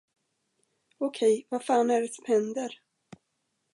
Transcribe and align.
Okej, 0.97 1.45
vad 1.49 1.63
fan 1.65 1.91
är 1.91 2.01
det 2.01 2.13
som 2.13 2.25
händer? 2.27 2.79